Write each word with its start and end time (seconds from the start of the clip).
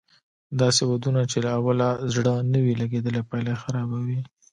داسې 0.61 0.81
ودونه 0.91 1.21
چې 1.31 1.37
له 1.45 1.49
اوله 1.59 1.89
زړه 2.13 2.33
نه 2.51 2.59
وي 2.63 2.73
لګېدلی 2.81 3.21
پايله 3.29 3.51
یې 3.55 3.61
خرابه 3.63 3.99
وي 4.05 4.19